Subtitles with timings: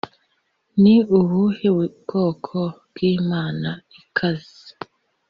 [0.81, 3.69] ni ubuhe bwoko bwimana
[3.99, 4.61] ikaze